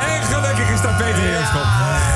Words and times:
En 0.00 0.22
gelukkig 0.22 0.70
is 0.74 0.80
daar 0.82 0.94
Peter 0.96 1.22
Heerschop. 1.22 1.64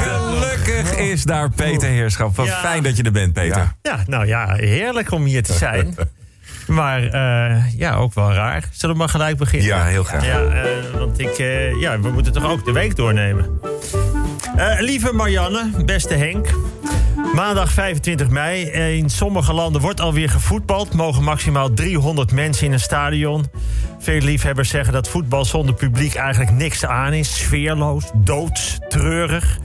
Gelukkig 0.02 0.94
is 0.96 1.24
daar 1.24 1.50
Peter 1.50 1.88
Heerschop. 1.88 2.36
Wat 2.36 2.46
Ja. 2.46 2.58
fijn 2.58 2.82
dat 2.82 2.96
je 2.96 3.02
er 3.02 3.12
bent, 3.12 3.32
Peter. 3.32 3.72
Ja, 3.82 3.98
nou 4.06 4.26
ja, 4.26 4.54
heerlijk 4.54 5.10
om 5.12 5.24
hier 5.24 5.42
te 5.42 5.52
zijn. 5.52 5.94
Maar 6.66 7.02
eh, 7.02 7.56
ja, 7.78 7.94
ook 7.94 8.14
wel 8.14 8.32
raar. 8.32 8.64
Zullen 8.72 8.94
we 8.94 9.00
maar 9.00 9.08
gelijk 9.10 9.36
beginnen? 9.36 9.68
Ja, 9.68 9.84
heel 9.84 10.04
graag. 10.04 10.24
Ja, 10.26 10.40
eh, 10.42 10.64
want 10.98 11.18
ik, 11.18 11.38
eh, 11.38 11.80
ja, 11.80 12.00
we 12.00 12.10
moeten 12.10 12.32
toch 12.32 12.44
ook 12.50 12.64
de 12.64 12.72
week 12.72 12.96
doornemen. 12.96 13.60
Eh, 14.56 14.74
lieve 14.78 15.12
Marianne, 15.12 15.70
beste 15.84 16.14
Henk. 16.14 16.46
Maandag 17.34 17.70
25 17.70 18.30
mei. 18.30 18.64
In 18.98 19.10
sommige 19.10 19.52
landen 19.52 19.80
wordt 19.80 20.00
alweer 20.00 20.30
gevoetbald. 20.30 20.94
Mogen 20.94 21.24
maximaal 21.24 21.72
300 21.72 22.32
mensen 22.32 22.66
in 22.66 22.72
een 22.72 22.80
stadion. 22.80 23.46
Veel 23.98 24.20
liefhebbers 24.20 24.68
zeggen 24.68 24.92
dat 24.92 25.08
voetbal 25.08 25.44
zonder 25.44 25.74
publiek 25.74 26.14
eigenlijk 26.14 26.50
niks 26.50 26.86
aan 26.86 27.12
is. 27.12 27.34
Sfeerloos, 27.38 28.10
doods, 28.14 28.78
treurig. 28.88 29.58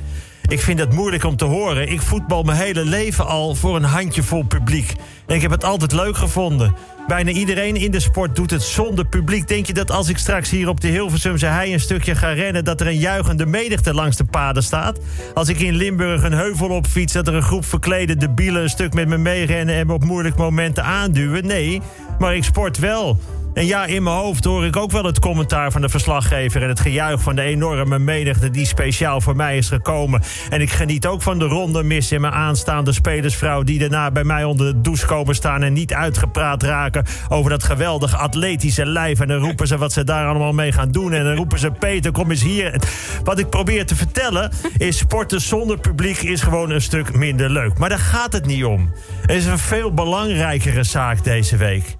Ik 0.47 0.61
vind 0.61 0.77
dat 0.77 0.93
moeilijk 0.93 1.23
om 1.23 1.35
te 1.35 1.45
horen. 1.45 1.89
Ik 1.89 2.01
voetbal 2.01 2.43
mijn 2.43 2.57
hele 2.57 2.85
leven 2.85 3.27
al 3.27 3.55
voor 3.55 3.75
een 3.75 3.83
handjevol 3.83 4.43
publiek. 4.43 4.93
En 5.25 5.35
ik 5.35 5.41
heb 5.41 5.51
het 5.51 5.63
altijd 5.63 5.91
leuk 5.91 6.17
gevonden. 6.17 6.75
Bijna 7.07 7.31
iedereen 7.31 7.75
in 7.75 7.91
de 7.91 7.99
sport 7.99 8.35
doet 8.35 8.51
het 8.51 8.63
zonder 8.63 9.05
publiek. 9.05 9.47
Denk 9.47 9.65
je 9.65 9.73
dat 9.73 9.91
als 9.91 10.09
ik 10.09 10.17
straks 10.17 10.49
hier 10.49 10.69
op 10.69 10.81
de 10.81 10.87
Hilversumse 10.87 11.45
hei 11.45 11.73
een 11.73 11.79
stukje 11.79 12.15
ga 12.15 12.29
rennen... 12.29 12.63
dat 12.63 12.81
er 12.81 12.87
een 12.87 12.97
juichende 12.97 13.45
menigte 13.45 13.93
langs 13.93 14.17
de 14.17 14.23
paden 14.23 14.63
staat? 14.63 14.99
Als 15.33 15.49
ik 15.49 15.59
in 15.59 15.75
Limburg 15.75 16.23
een 16.23 16.33
heuvel 16.33 16.69
op 16.69 16.87
fiets... 16.87 17.13
dat 17.13 17.27
er 17.27 17.33
een 17.33 17.41
groep 17.41 17.65
verklede 17.65 18.17
debielen 18.17 18.61
een 18.61 18.69
stuk 18.69 18.93
met 18.93 19.07
me 19.07 19.17
meerennen... 19.17 19.75
en 19.75 19.87
me 19.87 19.93
op 19.93 20.03
moeilijke 20.03 20.41
momenten 20.41 20.83
aanduwen? 20.83 21.47
Nee, 21.47 21.81
maar 22.19 22.35
ik 22.35 22.43
sport 22.43 22.79
wel. 22.79 23.19
En 23.55 23.65
ja, 23.65 23.85
in 23.85 24.03
mijn 24.03 24.15
hoofd 24.15 24.43
hoor 24.43 24.65
ik 24.65 24.75
ook 24.75 24.91
wel 24.91 25.03
het 25.03 25.19
commentaar 25.19 25.71
van 25.71 25.81
de 25.81 25.89
verslaggever... 25.89 26.61
en 26.61 26.67
het 26.67 26.79
gejuich 26.79 27.21
van 27.21 27.35
de 27.35 27.41
enorme 27.41 27.99
menigte 27.99 28.49
die 28.49 28.65
speciaal 28.65 29.21
voor 29.21 29.35
mij 29.35 29.57
is 29.57 29.69
gekomen. 29.69 30.21
En 30.49 30.61
ik 30.61 30.71
geniet 30.71 31.05
ook 31.05 31.21
van 31.21 31.39
de 31.39 31.45
ronde 31.45 31.83
mis 31.83 32.11
in 32.11 32.21
mijn 32.21 32.33
aanstaande 32.33 32.91
spelersvrouw... 32.91 33.63
die 33.63 33.79
daarna 33.79 34.11
bij 34.11 34.23
mij 34.23 34.43
onder 34.43 34.73
de 34.73 34.81
douche 34.81 35.05
komen 35.05 35.35
staan... 35.35 35.63
en 35.63 35.73
niet 35.73 35.93
uitgepraat 35.93 36.63
raken 36.63 37.05
over 37.29 37.49
dat 37.49 37.63
geweldige 37.63 38.17
atletische 38.17 38.85
lijf. 38.85 39.19
En 39.19 39.27
dan 39.27 39.39
roepen 39.39 39.67
ze 39.67 39.77
wat 39.77 39.93
ze 39.93 40.03
daar 40.03 40.27
allemaal 40.27 40.53
mee 40.53 40.71
gaan 40.71 40.91
doen. 40.91 41.13
En 41.13 41.23
dan 41.23 41.35
roepen 41.35 41.59
ze, 41.59 41.71
Peter, 41.71 42.11
kom 42.11 42.31
eens 42.31 42.43
hier. 42.43 42.81
Wat 43.23 43.39
ik 43.39 43.49
probeer 43.49 43.85
te 43.85 43.95
vertellen 43.95 44.51
is... 44.77 44.97
sporten 44.97 45.41
zonder 45.41 45.77
publiek 45.77 46.21
is 46.21 46.41
gewoon 46.41 46.69
een 46.69 46.81
stuk 46.81 47.15
minder 47.15 47.49
leuk. 47.49 47.77
Maar 47.77 47.89
daar 47.89 47.99
gaat 47.99 48.33
het 48.33 48.45
niet 48.45 48.65
om. 48.65 48.91
Er 49.25 49.35
is 49.35 49.45
een 49.45 49.59
veel 49.59 49.93
belangrijkere 49.93 50.83
zaak 50.83 51.23
deze 51.23 51.57
week. 51.57 51.97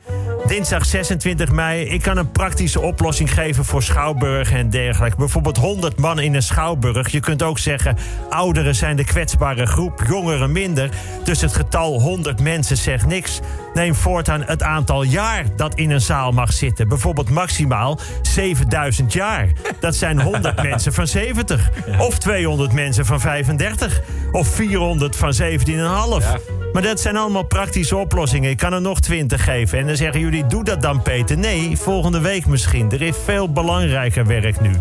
Dinsdag 0.48 0.86
26 0.86 1.52
mei. 1.52 1.86
Ik 1.86 2.02
kan 2.02 2.18
een 2.18 2.32
praktische 2.32 2.82
oplossing 2.82 3.34
geven 3.34 3.66
voor 3.66 3.84
schouwburgen 3.84 4.58
en 4.58 4.70
dergelijke. 4.70 5.18
Bijvoorbeeld 5.18 5.58
100 5.58 6.00
man 6.00 6.20
in 6.20 6.34
een 6.34 6.44
schouwburg. 6.44 7.10
Je 7.10 7.20
kunt 7.20 7.44
ook 7.44 7.60
zeggen, 7.60 7.98
ouderen 8.30 8.76
zijn 8.76 8.96
de 8.96 9.04
kwetsbare 9.04 9.66
groep, 9.66 10.04
jongeren 10.08 10.52
minder. 10.52 10.90
Dus 11.24 11.42
het 11.42 11.54
getal 11.54 12.02
100 12.02 12.42
mensen 12.42 12.78
zegt 12.78 13.06
niks. 13.06 13.40
Neem 13.76 13.96
voortaan 13.96 14.44
het 14.46 14.64
aantal 14.64 15.04
jaar 15.04 15.46
dat 15.56 15.76
in 15.76 15.92
een 15.92 16.02
zaal 16.02 16.32
mag 16.32 16.54
zitten. 16.54 16.88
Bijvoorbeeld 16.88 17.30
maximaal 17.30 18.00
7000 18.22 19.14
jaar. 19.14 19.48
Dat 19.80 19.96
zijn 19.96 20.22
100 20.22 20.64
mensen 20.70 20.94
van 20.94 21.08
70. 21.08 21.70
Of 21.98 22.18
200 22.18 22.74
mensen 22.74 23.06
van 23.06 23.20
35. 23.20 24.02
Of 24.32 24.48
400 24.48 25.16
van 25.16 25.34
17,5. 25.42 25.46
Maar 26.74 26.82
dat 26.82 27.00
zijn 27.00 27.18
allemaal 27.18 27.44
praktische 27.44 27.96
oplossingen. 27.96 28.50
Ik 28.50 28.58
kan 28.58 28.74
er 28.74 28.82
nog 28.82 29.00
20 29.00 29.44
geven. 29.44 29.80
En 29.80 29.88
dan 29.88 29.96
zeggen 29.96 30.20
jullie, 30.20 30.46
doe 30.46 30.64
dat 30.64 30.82
dan 30.82 31.02
Peter. 31.02 31.38
Nee, 31.38 31.78
volgende 31.78 32.20
week 32.20 32.46
misschien. 32.46 32.92
Er 32.92 33.02
is 33.02 33.16
veel 33.26 33.52
belangrijker 33.52 34.26
werk 34.26 34.62
nu. 34.62 34.72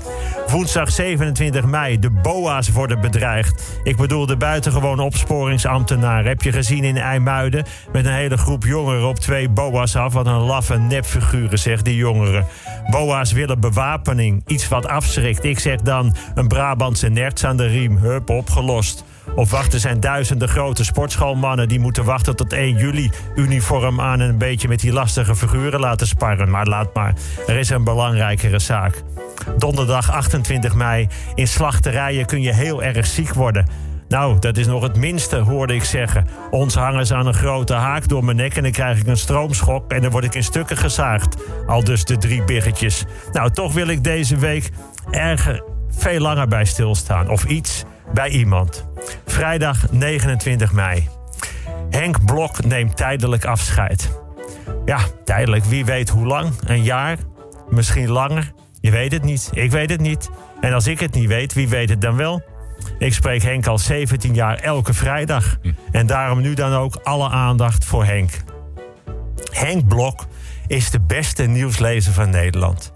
Woensdag 0.55 0.91
27 0.91 1.65
mei, 1.65 1.99
de 1.99 2.11
BOA's 2.11 2.71
worden 2.71 3.01
bedreigd. 3.01 3.81
Ik 3.83 3.97
bedoel 3.97 4.27
de 4.27 4.37
buitengewoon 4.37 4.99
opsporingsambtenaren. 4.99 6.27
Heb 6.27 6.43
je 6.43 6.53
gezien 6.53 6.85
in 6.85 6.97
IJmuiden? 6.97 7.65
Met 7.93 8.07
een 8.07 8.13
hele 8.13 8.37
groep 8.37 8.65
jongeren 8.65 9.09
op 9.09 9.19
twee 9.19 9.49
BOA's 9.49 9.97
af. 9.97 10.13
Wat 10.13 10.27
een 10.27 10.33
laffe 10.33 10.79
nepfiguren, 10.79 11.59
zegt 11.59 11.85
die 11.85 11.97
jongeren. 11.97 12.47
BOA's 12.91 13.33
willen 13.33 13.61
bewapening. 13.61 14.43
Iets 14.47 14.69
wat 14.69 14.87
afschrikt. 14.87 15.45
Ik 15.45 15.59
zeg 15.59 15.81
dan 15.81 16.15
een 16.35 16.49
Brabantse 16.49 17.09
nerts 17.09 17.45
aan 17.45 17.57
de 17.57 17.67
riem. 17.67 17.97
Hup, 17.97 18.31
opgelost. 18.31 19.05
Of 19.35 19.51
wachten 19.51 19.81
zijn 19.81 20.01
duizenden 20.01 20.49
grote 20.49 20.85
sportschoolmannen 20.85 21.69
die 21.69 21.81
moeten 21.81 22.05
wachten 22.05 22.37
tot 22.37 22.53
1 22.53 22.77
juli. 22.77 23.11
Uniform 23.35 24.01
aan 24.01 24.21
en 24.21 24.29
een 24.29 24.39
beetje 24.39 24.69
met 24.69 24.81
die 24.81 24.93
lastige 24.93 25.37
figuren 25.37 25.81
laten 25.81 26.07
sparren. 26.07 26.51
Maar 26.51 26.67
laat 26.67 26.95
maar, 26.95 27.15
er 27.47 27.57
is 27.57 27.71
een 27.71 27.85
belangrijkere 27.85 28.59
zaak. 28.59 29.03
Donderdag 29.59 30.11
28 30.11 30.75
mei. 30.75 31.09
In 31.35 31.49
slachterijen 31.49 32.27
kun 32.27 32.43
je 32.43 32.55
heel 32.55 32.83
erg 32.83 33.07
ziek 33.07 33.35
worden. 33.35 33.67
Nou, 34.09 34.39
dat 34.39 34.57
is 34.57 34.67
nog 34.67 34.83
het 34.83 34.97
minste, 34.97 35.37
hoorde 35.37 35.75
ik 35.75 35.85
zeggen. 35.85 36.27
Ons 36.51 36.75
hangen 36.75 37.07
ze 37.07 37.15
aan 37.15 37.27
een 37.27 37.35
grote 37.35 37.75
haak 37.75 38.09
door 38.09 38.25
mijn 38.25 38.37
nek 38.37 38.57
en 38.57 38.63
dan 38.63 38.73
krijg 38.73 38.99
ik 38.99 39.07
een 39.07 39.17
stroomschok 39.17 39.93
en 39.93 40.03
dan 40.03 40.11
word 40.11 40.25
ik 40.25 40.35
in 40.35 40.45
stukken 40.45 40.77
gezaagd. 40.77 41.37
Al 41.67 41.85
dus 41.85 42.05
de 42.05 42.17
drie 42.17 42.45
biggetjes. 42.45 43.05
Nou, 43.33 43.51
toch 43.51 43.73
wil 43.73 43.89
ik 43.89 44.05
deze 44.05 44.37
week 44.37 44.71
erger 45.11 45.63
veel 45.91 46.21
langer 46.21 46.49
bij 46.49 46.65
stilstaan. 46.65 47.31
Of 47.31 47.45
iets 47.45 47.85
bij 48.13 48.29
iemand. 48.29 48.87
Vrijdag 49.35 49.91
29 49.91 50.73
mei. 50.73 51.09
Henk 51.91 52.25
Blok 52.25 52.65
neemt 52.65 52.97
tijdelijk 52.97 53.45
afscheid. 53.45 54.11
Ja, 54.85 54.99
tijdelijk. 55.25 55.65
Wie 55.65 55.85
weet 55.85 56.09
hoe 56.09 56.27
lang? 56.27 56.53
Een 56.67 56.83
jaar? 56.83 57.19
Misschien 57.71 58.11
langer? 58.11 58.53
Je 58.81 58.91
weet 58.91 59.13
het 59.13 59.23
niet. 59.23 59.51
Ik 59.53 59.71
weet 59.71 59.91
het 59.91 60.01
niet. 60.01 60.31
En 60.61 60.73
als 60.73 60.87
ik 60.87 61.01
het 61.01 61.15
niet 61.15 61.29
weet, 61.29 61.53
wie 61.53 61.69
weet 61.69 61.89
het 61.89 62.01
dan 62.01 62.17
wel? 62.17 62.43
Ik 62.99 63.15
spreek 63.15 63.43
Henk 63.43 63.67
al 63.67 63.79
17 63.79 64.35
jaar 64.35 64.59
elke 64.59 64.95
vrijdag. 64.95 65.57
En 65.93 66.07
daarom 66.07 66.41
nu 66.41 66.55
dan 66.55 66.73
ook 66.73 66.97
alle 67.03 67.29
aandacht 67.29 67.85
voor 67.85 68.05
Henk. 68.05 68.31
Henk 69.51 69.89
Blok 69.89 70.27
is 70.67 70.91
de 70.91 71.01
beste 71.01 71.43
nieuwslezer 71.43 72.13
van 72.13 72.31
Nederland. 72.31 72.93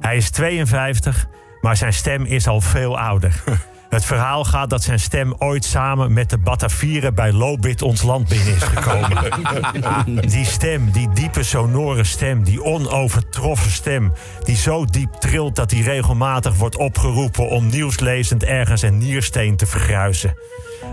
Hij 0.00 0.16
is 0.16 0.30
52, 0.30 1.26
maar 1.60 1.76
zijn 1.76 1.92
stem 1.92 2.24
is 2.24 2.46
al 2.46 2.60
veel 2.60 2.98
ouder. 2.98 3.42
Het 3.90 4.04
verhaal 4.04 4.44
gaat 4.44 4.70
dat 4.70 4.82
zijn 4.82 5.00
stem 5.00 5.34
ooit 5.38 5.64
samen 5.64 6.12
met 6.12 6.30
de 6.30 6.38
Batavieren 6.38 7.14
bij 7.14 7.32
Lobit 7.32 7.82
ons 7.82 8.02
land 8.02 8.28
binnen 8.28 8.54
is 8.54 8.62
gekomen. 8.62 9.32
Die 10.30 10.44
stem, 10.44 10.90
die 10.90 11.08
diepe 11.12 11.42
sonore 11.42 12.04
stem, 12.04 12.44
die 12.44 12.64
onovertroffen 12.64 13.70
stem... 13.70 14.12
die 14.44 14.56
zo 14.56 14.84
diep 14.84 15.12
trilt 15.12 15.56
dat 15.56 15.70
hij 15.70 15.80
regelmatig 15.80 16.54
wordt 16.54 16.76
opgeroepen... 16.76 17.48
om 17.48 17.66
nieuwslezend 17.66 18.44
ergens 18.44 18.82
een 18.82 18.98
niersteen 18.98 19.56
te 19.56 19.66
vergruisen. 19.66 20.34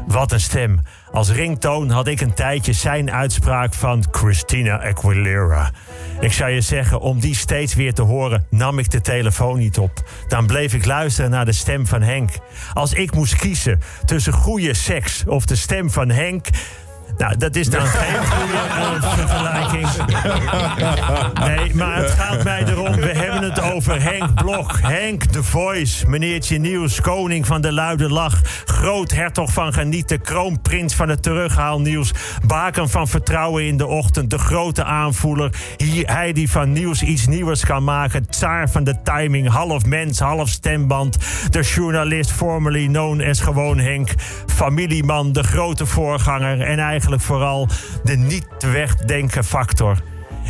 Wat 0.08 0.32
een 0.32 0.40
stem. 0.40 0.80
Als 1.12 1.32
ringtoon 1.32 1.90
had 1.90 2.08
ik 2.08 2.22
een 2.22 2.34
tijdje 2.34 2.74
zijn 2.74 3.12
uitspraak 3.12 3.74
van 3.74 4.06
Christina 4.12 4.82
Aguilera. 4.84 5.72
Ik 6.20 6.34
zou 6.34 6.52
je 6.52 6.62
zeggen, 6.62 7.00
om 7.00 7.20
die 7.20 7.36
steeds 7.36 7.74
weer 7.74 7.94
te 7.94 8.02
horen, 8.02 8.46
nam 8.50 8.80
ik 8.80 8.90
de 8.90 9.02
telefoon 9.02 9.58
niet 9.58 9.78
op. 9.78 9.92
Dan 10.28 10.46
bleef 10.46 10.74
ik 10.74 10.86
luisteren 10.86 11.32
naar 11.32 11.46
de 11.46 11.52
stem 11.52 11.88
van 11.88 12.02
Henk. 12.02 12.30
Als 12.74 12.94
ik 12.94 13.16
moest 13.16 13.36
kiezen 13.36 13.82
tussen 14.06 14.34
goede 14.34 14.74
seks 14.74 15.24
of 15.26 15.46
de 15.46 15.56
stem 15.56 15.92
van 15.92 16.10
Henk. 16.10 16.48
Nou, 17.18 17.38
dat 17.38 17.56
is 17.56 17.70
dan 17.70 17.86
geen 17.86 18.26
goede 18.26 18.58
eh, 18.58 19.18
vergelijking. 19.18 19.88
Nee, 21.48 21.76
maar 21.76 21.98
het 21.98 22.12
gaat 22.12 22.44
mij 22.44 22.64
erom. 22.64 22.96
We 22.96 23.17
over 23.78 24.02
Henk 24.02 24.34
Blok. 24.36 24.80
Henk 24.82 25.24
The 25.24 25.44
Voice. 25.44 26.08
Meneertje 26.08 26.58
Nieuws, 26.58 27.02
koning 27.02 27.46
van 27.46 27.62
de 27.62 27.74
luide 27.74 28.10
lach. 28.10 28.42
Groothertog 28.66 29.54
van 29.54 29.74
genieten. 29.74 30.22
Kroonprins 30.22 30.96
van 30.96 31.10
het 31.10 31.24
terughaalnieuws. 31.24 32.12
Baken 32.48 32.90
van 32.90 33.08
vertrouwen 33.08 33.64
in 33.64 33.78
de 33.78 33.86
ochtend. 33.86 34.30
De 34.30 34.38
grote 34.38 34.84
aanvoerder. 34.84 35.52
Hier, 35.78 36.08
hij 36.08 36.34
die 36.34 36.52
van 36.52 36.72
nieuws 36.72 37.02
iets 37.02 37.28
nieuws 37.28 37.66
kan 37.66 37.84
maken. 37.84 38.30
Tsaar 38.30 38.70
van 38.70 38.84
de 38.84 39.02
timing. 39.04 39.48
Half 39.48 39.86
mens, 39.86 40.20
half 40.20 40.50
stemband. 40.50 41.18
De 41.50 41.62
journalist 41.62 42.32
formerly 42.32 42.88
known 42.88 43.22
as 43.22 43.40
gewoon 43.40 43.78
Henk. 43.78 44.10
Familieman, 44.46 45.32
de 45.32 45.44
grote 45.44 45.86
voorganger. 45.86 46.62
En 46.62 46.80
eigenlijk 46.80 47.22
vooral 47.22 47.68
de 48.04 48.16
niet 48.16 48.48
wegdenken 48.60 49.44
factor. 49.44 49.98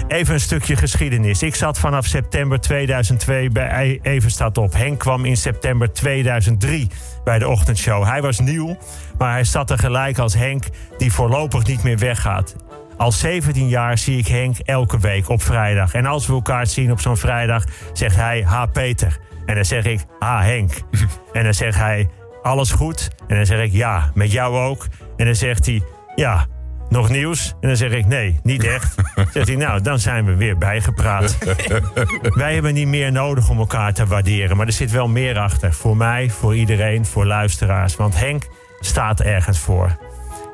Even 0.07 0.33
een 0.33 0.39
stukje 0.39 0.75
geschiedenis. 0.75 1.43
Ik 1.43 1.55
zat 1.55 1.79
vanaf 1.79 2.05
september 2.05 2.59
2002 2.59 3.49
bij 3.49 3.99
Even 4.01 4.31
staat 4.31 4.57
op. 4.57 4.73
Henk 4.73 4.99
kwam 4.99 5.25
in 5.25 5.37
september 5.37 5.93
2003 5.93 6.87
bij 7.23 7.39
de 7.39 7.47
ochtendshow. 7.47 8.03
Hij 8.03 8.21
was 8.21 8.39
nieuw, 8.39 8.77
maar 9.17 9.31
hij 9.31 9.43
zat 9.43 9.69
er 9.69 9.79
gelijk 9.79 10.17
als 10.17 10.33
Henk... 10.33 10.63
die 10.97 11.13
voorlopig 11.13 11.65
niet 11.65 11.83
meer 11.83 11.97
weggaat. 11.97 12.55
Al 12.97 13.11
17 13.11 13.67
jaar 13.67 13.97
zie 13.97 14.17
ik 14.17 14.27
Henk 14.27 14.57
elke 14.57 14.99
week 14.99 15.29
op 15.29 15.41
vrijdag. 15.41 15.93
En 15.93 16.05
als 16.05 16.27
we 16.27 16.33
elkaar 16.33 16.67
zien 16.67 16.91
op 16.91 16.99
zo'n 16.99 17.17
vrijdag, 17.17 17.63
zegt 17.93 18.15
hij... 18.15 18.43
Ha, 18.45 18.65
Peter. 18.65 19.19
En 19.45 19.55
dan 19.55 19.65
zeg 19.65 19.83
ik, 19.83 20.05
ha, 20.19 20.43
Henk. 20.43 20.71
En 21.33 21.43
dan 21.43 21.53
zegt 21.53 21.77
hij, 21.77 22.09
alles 22.41 22.71
goed? 22.71 23.09
En 23.27 23.35
dan 23.35 23.45
zeg 23.45 23.63
ik, 23.63 23.71
ja, 23.71 24.11
met 24.13 24.31
jou 24.31 24.57
ook. 24.57 24.87
En 25.17 25.25
dan 25.25 25.35
zegt 25.35 25.65
hij, 25.65 25.81
ja, 26.15 26.47
nog 26.89 27.09
nieuws? 27.09 27.55
En 27.59 27.67
dan 27.67 27.77
zeg 27.77 27.91
ik, 27.91 28.05
nee, 28.05 28.39
niet 28.43 28.63
echt. 28.63 28.95
Zegt 29.33 29.47
hij, 29.47 29.55
nou, 29.55 29.81
dan 29.81 29.99
zijn 29.99 30.25
we 30.25 30.35
weer 30.35 30.57
bijgepraat. 30.57 31.37
Wij 32.21 32.53
hebben 32.53 32.73
niet 32.73 32.87
meer 32.87 33.11
nodig 33.11 33.49
om 33.49 33.57
elkaar 33.57 33.93
te 33.93 34.05
waarderen. 34.05 34.57
Maar 34.57 34.65
er 34.65 34.73
zit 34.73 34.91
wel 34.91 35.07
meer 35.07 35.39
achter. 35.39 35.73
Voor 35.73 35.97
mij, 35.97 36.29
voor 36.29 36.55
iedereen, 36.55 37.05
voor 37.05 37.25
luisteraars. 37.25 37.95
Want 37.95 38.19
Henk 38.19 38.47
staat 38.79 39.19
ergens 39.19 39.59
voor. 39.59 39.97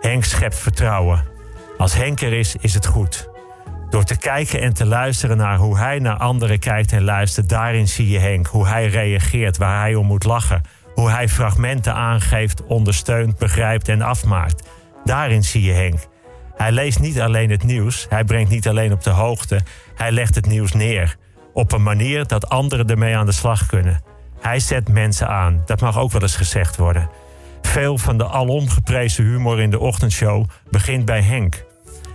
Henk 0.02 0.24
schept 0.24 0.58
vertrouwen. 0.58 1.24
Als 1.78 1.94
Henk 1.94 2.22
er 2.22 2.34
is, 2.34 2.56
is 2.60 2.74
het 2.74 2.86
goed. 2.86 3.30
Door 3.90 4.04
te 4.04 4.18
kijken 4.18 4.62
en 4.62 4.74
te 4.74 4.86
luisteren 4.86 5.38
naar 5.38 5.58
hoe 5.58 5.78
hij 5.78 6.00
naar 6.00 6.18
anderen 6.18 6.60
kijkt 6.60 6.92
en 6.92 7.04
luistert, 7.04 7.50
daarin 7.50 7.88
zie 7.88 8.10
je 8.10 8.20
Henk. 8.20 8.48
Hoe 8.48 8.68
hij 8.68 8.88
reageert, 8.88 9.58
waar 9.58 9.80
hij 9.80 9.96
om 9.96 10.06
moet 10.06 10.24
lachen. 10.24 10.62
Hoe 10.94 11.10
hij 11.10 11.30
fragmenten 11.30 11.94
aangeeft, 11.94 12.64
ondersteunt, 12.64 13.38
begrijpt 13.38 13.90
en 13.90 14.02
afmaakt. 14.02 14.68
Daarin 15.04 15.44
zie 15.44 15.64
je 15.64 15.72
Henk. 15.72 16.00
Hij 16.56 16.72
leest 16.72 17.00
niet 17.00 17.20
alleen 17.20 17.50
het 17.50 17.64
nieuws, 17.64 18.06
hij 18.10 18.24
brengt 18.24 18.50
niet 18.50 18.68
alleen 18.68 18.92
op 18.92 19.04
de 19.04 19.10
hoogte, 19.10 19.62
hij 19.96 20.12
legt 20.12 20.36
het 20.36 20.46
nieuws 20.46 20.72
neer. 20.72 21.16
Op 21.54 21.72
een 21.72 21.84
manier 21.84 22.28
dat 22.28 22.50
anderen 22.50 22.88
ermee 22.88 23.18
aan 23.18 23.26
de 23.26 23.32
slag 23.32 23.66
kunnen. 23.66 24.02
Hij 24.42 24.60
zet 24.60 24.90
mensen 24.90 25.28
aan, 25.28 25.62
dat 25.66 25.82
mag 25.82 25.98
ook 25.98 26.12
wel 26.12 26.22
eens 26.22 26.36
gezegd 26.36 26.78
worden. 26.78 27.10
Veel 27.62 27.98
van 27.98 28.18
de 28.18 28.28
alom 28.28 28.70
geprezen 28.70 29.24
humor 29.24 29.60
in 29.60 29.70
de 29.70 29.80
ochtendshow 29.80 30.46
begint 30.70 31.06
bij 31.06 31.22
Henk. 31.22 31.64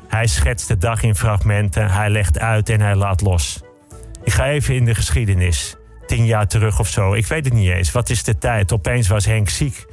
Hij 0.08 0.26
schetst 0.26 0.68
de 0.68 0.76
dag 0.76 1.02
in 1.02 1.14
fragmenten, 1.14 1.90
hij 1.90 2.10
legt 2.10 2.38
uit 2.38 2.68
en 2.68 2.80
hij 2.80 2.94
laat 2.94 3.20
los. 3.20 3.62
Ik 4.24 4.32
ga 4.32 4.48
even 4.48 4.74
in 4.74 4.84
de 4.84 4.94
geschiedenis. 4.94 5.76
Tien 6.06 6.26
jaar 6.26 6.46
terug 6.46 6.78
of 6.78 6.88
zo. 6.88 7.14
Ik 7.14 7.26
weet 7.26 7.44
het 7.44 7.54
niet 7.54 7.70
eens. 7.70 7.92
Wat 7.92 8.10
is 8.10 8.22
de 8.22 8.38
tijd? 8.38 8.72
Opeens 8.72 9.08
was 9.08 9.24
Henk 9.24 9.48
ziek. 9.48 9.86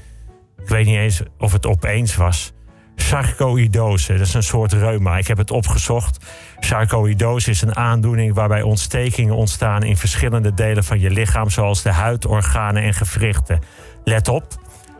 Ik 0.57 0.67
weet 0.67 0.85
niet 0.85 0.97
eens 0.97 1.21
of 1.37 1.51
het 1.51 1.65
opeens 1.65 2.15
was. 2.15 2.53
Sarcoïdose, 2.95 4.11
dat 4.11 4.27
is 4.27 4.33
een 4.33 4.43
soort 4.43 4.73
reuma. 4.73 5.17
Ik 5.17 5.27
heb 5.27 5.37
het 5.37 5.51
opgezocht. 5.51 6.25
Sarcoïdose 6.59 7.49
is 7.49 7.61
een 7.61 7.75
aandoening 7.75 8.33
waarbij 8.33 8.61
ontstekingen 8.61 9.35
ontstaan 9.35 9.83
in 9.83 9.97
verschillende 9.97 10.53
delen 10.53 10.83
van 10.83 10.99
je 10.99 11.09
lichaam, 11.09 11.49
zoals 11.49 11.81
de 11.81 11.91
huid, 11.91 12.25
organen 12.25 12.83
en 12.83 12.93
gewrichten. 12.93 13.59
Let 14.03 14.27
op, 14.27 14.43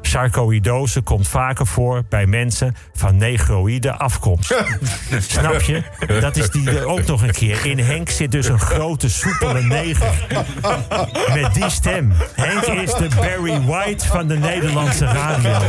Sarcoïdose 0.06 1.02
komt 1.02 1.28
vaker 1.28 1.68
voor 1.68 2.04
bij 2.10 2.26
mensen 2.26 2.76
van 2.94 3.18
negroïde 3.18 3.92
afkomst. 3.92 4.56
Snap 5.28 5.62
je? 5.62 5.84
Dat 6.20 6.36
is 6.36 6.50
die 6.50 6.70
er 6.70 6.86
ook 6.86 7.06
nog 7.06 7.22
een 7.22 7.32
keer. 7.32 7.66
In 7.66 7.80
Henk 7.80 8.10
zit 8.10 8.32
dus 8.32 8.48
een 8.48 8.60
grote, 8.60 9.10
soepele 9.10 9.62
neger. 9.62 10.28
Met 11.34 11.54
die 11.54 11.70
stem. 11.70 12.14
Henk 12.34 12.64
is 12.64 12.94
de 12.94 13.08
Barry 13.16 13.62
White 13.62 14.08
van 14.08 14.28
de 14.28 14.38
Nederlandse 14.38 15.06
radio. 15.06 15.60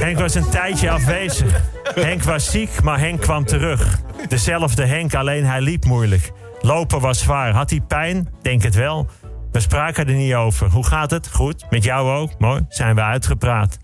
Henk 0.00 0.18
was 0.18 0.34
een 0.34 0.50
tijdje 0.50 0.90
afwezig. 0.90 1.60
Henk 1.94 2.22
was 2.22 2.50
ziek, 2.50 2.82
maar 2.82 2.98
Henk 2.98 3.20
kwam 3.20 3.44
terug. 3.44 3.98
Dezelfde 4.28 4.86
Henk, 4.86 5.14
alleen 5.14 5.44
hij 5.44 5.60
liep 5.60 5.84
moeilijk. 5.84 6.32
Lopen 6.60 7.00
was 7.00 7.18
zwaar. 7.18 7.52
Had 7.52 7.70
hij 7.70 7.80
pijn? 7.80 8.28
Denk 8.42 8.62
het 8.62 8.74
wel. 8.74 9.08
We 9.52 9.60
spraken 9.60 10.08
er 10.08 10.14
niet 10.14 10.34
over. 10.34 10.70
Hoe 10.70 10.86
gaat 10.86 11.10
het? 11.10 11.28
Goed. 11.32 11.70
Met 11.70 11.84
jou 11.84 12.10
ook? 12.10 12.38
Mooi. 12.38 12.64
Zijn 12.68 12.94
we 12.94 13.02
uitgepraat. 13.02 13.78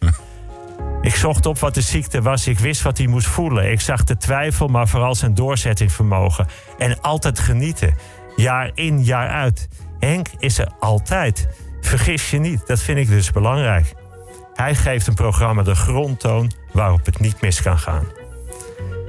Ik 1.01 1.15
zocht 1.15 1.47
op 1.47 1.59
wat 1.59 1.75
de 1.75 1.81
ziekte 1.81 2.23
was. 2.23 2.47
Ik 2.47 2.59
wist 2.59 2.83
wat 2.83 2.99
hij 2.99 3.07
moest 3.07 3.27
voelen. 3.27 3.71
Ik 3.71 3.81
zag 3.81 4.05
de 4.05 4.17
twijfel, 4.17 4.69
maar 4.69 4.89
vooral 4.89 5.15
zijn 5.15 5.35
doorzettingsvermogen. 5.35 6.47
En 6.79 7.01
altijd 7.01 7.39
genieten. 7.39 7.95
Jaar 8.37 8.71
in, 8.75 9.05
jaar 9.05 9.29
uit. 9.29 9.69
Henk 9.99 10.29
is 10.39 10.59
er 10.59 10.69
altijd. 10.81 11.49
Vergis 11.81 12.31
je 12.31 12.39
niet. 12.39 12.67
Dat 12.67 12.81
vind 12.81 12.99
ik 12.99 13.09
dus 13.09 13.31
belangrijk. 13.31 13.95
Hij 14.55 14.75
geeft 14.75 15.07
een 15.07 15.15
programma 15.15 15.63
de 15.63 15.75
grondtoon 15.75 16.53
waarop 16.73 17.07
het 17.07 17.21
niet 17.21 17.41
mis 17.41 17.63
kan 17.63 17.79
gaan. 17.79 18.05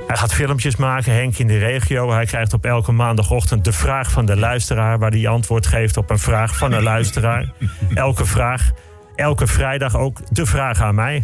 Hij 0.07 0.17
gaat 0.17 0.33
filmpjes 0.33 0.75
maken, 0.75 1.13
Henk 1.13 1.37
in 1.37 1.47
de 1.47 1.57
regio. 1.57 2.11
Hij 2.11 2.25
krijgt 2.25 2.53
op 2.53 2.65
elke 2.65 2.91
maandagochtend 2.91 3.65
de 3.65 3.71
vraag 3.71 4.11
van 4.11 4.25
de 4.25 4.37
luisteraar... 4.37 4.99
waar 4.99 5.11
hij 5.11 5.27
antwoord 5.27 5.67
geeft 5.67 5.97
op 5.97 6.09
een 6.09 6.19
vraag 6.19 6.57
van 6.57 6.71
een 6.71 6.83
luisteraar. 6.83 7.53
Elke 7.93 8.25
vraag, 8.25 8.71
elke 9.15 9.47
vrijdag 9.47 9.95
ook 9.95 10.19
de 10.29 10.45
vraag 10.45 10.81
aan 10.81 10.95
mij. 10.95 11.23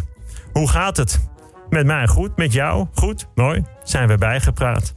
Hoe 0.52 0.70
gaat 0.70 0.98
het? 0.98 1.30
Met 1.70 1.86
mij 1.86 2.08
goed, 2.08 2.38
met 2.38 2.54
jou 2.54 2.88
goed, 2.94 3.28
mooi. 3.36 3.64
Zijn 3.84 4.08
we 4.08 4.18
bijgepraat. 4.18 4.94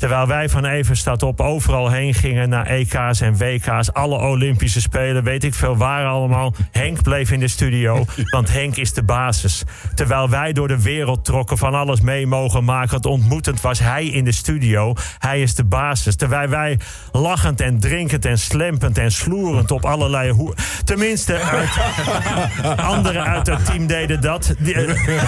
Terwijl 0.00 0.26
wij 0.26 0.48
van 0.48 0.64
Everstad 0.64 1.22
op 1.22 1.40
overal 1.40 1.90
heen 1.90 2.14
gingen 2.14 2.48
naar 2.48 2.66
EK's 2.66 3.20
en 3.20 3.36
WK's, 3.36 3.92
alle 3.92 4.18
Olympische 4.18 4.80
Spelen, 4.80 5.24
weet 5.24 5.44
ik 5.44 5.54
veel 5.54 5.76
waar 5.76 6.06
allemaal. 6.06 6.54
Henk 6.70 7.02
bleef 7.02 7.30
in 7.30 7.40
de 7.40 7.48
studio, 7.48 8.04
want 8.34 8.52
Henk 8.52 8.76
is 8.76 8.92
de 8.92 9.02
basis. 9.02 9.62
Terwijl 9.94 10.28
wij 10.28 10.52
door 10.52 10.68
de 10.68 10.82
wereld 10.82 11.24
trokken, 11.24 11.58
van 11.58 11.74
alles 11.74 12.00
mee 12.00 12.26
mogen 12.26 12.64
maken. 12.64 12.96
Het 12.96 13.06
ontmoetend 13.06 13.60
was 13.60 13.78
hij 13.78 14.06
in 14.06 14.24
de 14.24 14.32
studio. 14.32 14.94
Hij 15.18 15.42
is 15.42 15.54
de 15.54 15.64
basis. 15.64 16.16
Terwijl 16.16 16.48
wij 16.48 16.78
lachend 17.12 17.60
en 17.60 17.80
drinkend 17.80 18.24
en 18.24 18.38
slempend 18.38 18.98
en 18.98 19.12
sloerend 19.12 19.70
op 19.70 19.84
allerlei 19.84 20.30
hoe. 20.30 20.54
Tenminste, 20.84 21.34
uit, 21.34 21.70
anderen 22.94 23.24
uit 23.24 23.46
het 23.46 23.64
team 23.64 23.86
deden 23.86 24.20
dat. 24.20 24.54
Die, 24.58 24.74
uh, 24.74 25.04
hij, 25.04 25.18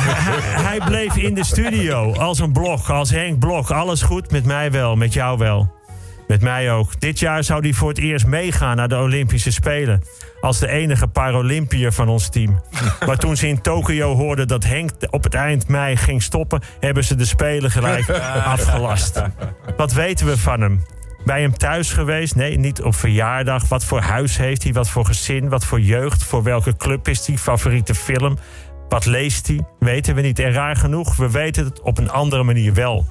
hij 0.40 0.80
bleef 0.84 1.16
in 1.16 1.34
de 1.34 1.44
studio 1.44 2.14
als 2.14 2.38
een 2.38 2.52
blok, 2.52 2.88
als 2.88 3.10
Henk 3.10 3.38
Blok. 3.38 3.70
Alles 3.70 4.02
goed 4.02 4.30
met 4.30 4.44
mij 4.44 4.61
wel, 4.70 4.96
met 4.96 5.12
jou 5.12 5.38
wel. 5.38 5.80
Met 6.28 6.40
mij 6.40 6.72
ook. 6.72 7.00
Dit 7.00 7.18
jaar 7.18 7.44
zou 7.44 7.60
hij 7.60 7.72
voor 7.72 7.88
het 7.88 7.98
eerst 7.98 8.26
meegaan 8.26 8.76
naar 8.76 8.88
de 8.88 8.96
Olympische 8.98 9.52
Spelen. 9.52 10.02
Als 10.40 10.58
de 10.58 10.68
enige 10.68 11.06
Paralympiër 11.06 11.92
van 11.92 12.08
ons 12.08 12.28
team. 12.28 12.60
Maar 13.06 13.18
toen 13.18 13.36
ze 13.36 13.48
in 13.48 13.60
Tokio 13.60 14.14
hoorden 14.14 14.48
dat 14.48 14.64
Henk 14.64 14.90
op 15.10 15.24
het 15.24 15.34
eind 15.34 15.68
mei 15.68 15.96
ging 15.96 16.22
stoppen, 16.22 16.60
hebben 16.80 17.04
ze 17.04 17.14
de 17.14 17.24
Spelen 17.24 17.70
gelijk 17.70 18.10
afgelast. 18.54 19.22
Wat 19.76 19.92
weten 19.92 20.26
we 20.26 20.38
van 20.38 20.60
hem? 20.60 20.82
Bij 21.24 21.40
hem 21.40 21.56
thuis 21.56 21.92
geweest? 21.92 22.34
Nee, 22.34 22.58
niet 22.58 22.82
op 22.82 22.94
verjaardag. 22.94 23.68
Wat 23.68 23.84
voor 23.84 24.00
huis 24.00 24.36
heeft 24.36 24.62
hij? 24.62 24.72
Wat 24.72 24.88
voor 24.88 25.04
gezin? 25.04 25.48
Wat 25.48 25.64
voor 25.64 25.80
jeugd? 25.80 26.24
Voor 26.24 26.42
welke 26.42 26.76
club 26.76 27.08
is 27.08 27.26
hij? 27.26 27.36
Favoriete 27.36 27.94
film? 27.94 28.38
Wat 28.88 29.06
leest 29.06 29.46
hij? 29.46 29.60
Weten 29.78 30.14
we 30.14 30.20
niet. 30.20 30.38
En 30.38 30.52
raar 30.52 30.76
genoeg, 30.76 31.16
we 31.16 31.30
weten 31.30 31.64
het 31.64 31.80
op 31.80 31.98
een 31.98 32.10
andere 32.10 32.42
manier 32.42 32.74
wel. 32.74 33.06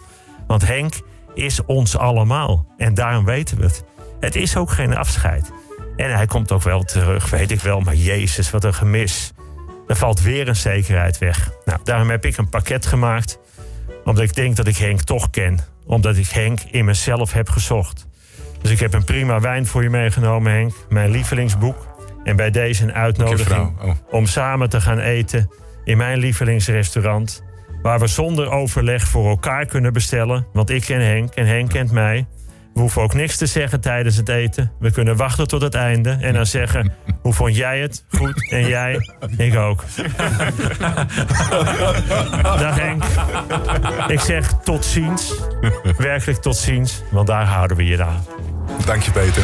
Want 0.47 0.67
Henk 0.67 0.93
is 1.33 1.65
ons 1.65 1.97
allemaal. 1.97 2.65
En 2.77 2.93
daarom 2.93 3.25
weten 3.25 3.57
we 3.57 3.63
het. 3.63 3.83
Het 4.19 4.35
is 4.35 4.57
ook 4.57 4.71
geen 4.71 4.95
afscheid. 4.95 5.51
En 5.95 6.11
hij 6.15 6.25
komt 6.25 6.51
ook 6.51 6.63
wel 6.63 6.83
terug, 6.83 7.29
weet 7.29 7.51
ik 7.51 7.61
wel. 7.61 7.79
Maar 7.79 7.95
Jezus, 7.95 8.51
wat 8.51 8.63
een 8.63 8.73
gemis. 8.73 9.33
Er 9.87 9.95
valt 9.95 10.21
weer 10.21 10.47
een 10.47 10.55
zekerheid 10.55 11.17
weg. 11.17 11.51
Nou, 11.65 11.79
daarom 11.83 12.09
heb 12.09 12.25
ik 12.25 12.37
een 12.37 12.49
pakket 12.49 12.85
gemaakt. 12.85 13.39
Omdat 14.05 14.23
ik 14.23 14.35
denk 14.35 14.55
dat 14.55 14.67
ik 14.67 14.77
Henk 14.77 15.01
toch 15.01 15.29
ken. 15.29 15.59
Omdat 15.85 16.17
ik 16.17 16.27
Henk 16.29 16.59
in 16.61 16.85
mezelf 16.85 17.33
heb 17.33 17.49
gezocht. 17.49 18.07
Dus 18.61 18.71
ik 18.71 18.79
heb 18.79 18.93
een 18.93 19.03
prima 19.03 19.39
wijn 19.39 19.67
voor 19.67 19.83
je 19.83 19.89
meegenomen, 19.89 20.51
Henk. 20.51 20.73
Mijn 20.89 21.11
lievelingsboek. 21.11 21.87
En 22.23 22.35
bij 22.35 22.51
deze 22.51 22.83
een 22.83 22.93
uitnodiging 22.93 23.81
Oh. 23.81 23.91
om 24.09 24.25
samen 24.25 24.69
te 24.69 24.81
gaan 24.81 24.99
eten 24.99 25.49
in 25.83 25.97
mijn 25.97 26.17
lievelingsrestaurant. 26.17 27.43
Waar 27.81 27.99
we 27.99 28.07
zonder 28.07 28.51
overleg 28.51 29.07
voor 29.07 29.29
elkaar 29.29 29.65
kunnen 29.65 29.93
bestellen. 29.93 30.47
Want 30.53 30.69
ik 30.69 30.81
ken 30.81 31.01
Henk 31.01 31.33
en 31.33 31.47
Henk 31.47 31.69
kent 31.69 31.91
mij. 31.91 32.27
We 32.73 32.79
hoeven 32.79 33.01
ook 33.01 33.13
niks 33.13 33.37
te 33.37 33.45
zeggen 33.45 33.81
tijdens 33.81 34.15
het 34.17 34.29
eten. 34.29 34.71
We 34.79 34.91
kunnen 34.91 35.15
wachten 35.15 35.47
tot 35.47 35.61
het 35.61 35.73
einde 35.73 36.17
en 36.21 36.33
dan 36.33 36.45
zeggen: 36.45 36.93
Hoe 37.21 37.33
vond 37.33 37.55
jij 37.55 37.79
het? 37.79 38.05
Goed. 38.09 38.51
En 38.51 38.67
jij? 38.67 38.97
Ik 39.37 39.55
ook. 39.55 39.83
Dag 42.61 42.79
Henk. 42.79 43.03
Ik 44.07 44.19
zeg 44.19 44.53
tot 44.63 44.85
ziens. 44.85 45.33
Werkelijk 45.97 46.41
tot 46.41 46.55
ziens, 46.55 47.01
want 47.11 47.27
daar 47.27 47.45
houden 47.45 47.77
we 47.77 47.85
je 47.85 48.03
aan. 48.03 48.25
Dank 48.85 49.01
je, 49.01 49.11
Peter. 49.11 49.43